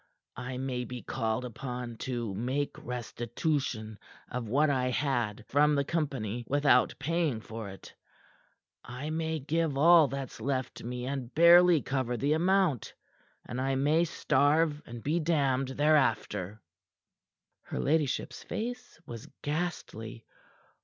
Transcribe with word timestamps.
I 0.37 0.57
may 0.57 0.83
be 0.83 1.03
called 1.03 1.45
upon 1.45 1.97
to 1.97 2.33
make 2.33 2.83
restitution 2.83 3.99
of 4.31 4.49
what 4.49 4.71
I 4.71 4.89
had 4.89 5.45
from 5.47 5.75
the 5.75 5.83
company 5.85 6.43
without 6.47 6.95
paying 6.97 7.39
for 7.39 7.69
it 7.69 7.93
I 8.83 9.11
may 9.11 9.37
give 9.37 9.77
all 9.77 10.07
that's 10.07 10.41
left 10.41 10.81
me 10.81 11.05
and 11.05 11.31
barely 11.35 11.83
cover 11.83 12.17
the 12.17 12.33
amount, 12.33 12.95
and 13.45 13.61
I 13.61 13.75
may 13.75 14.03
starve 14.03 14.81
and 14.87 15.03
be 15.03 15.19
damned 15.19 15.67
thereafter." 15.67 16.63
Her 17.61 17.79
ladyship's 17.79 18.41
face 18.41 18.99
was 19.05 19.27
ghastly. 19.43 20.25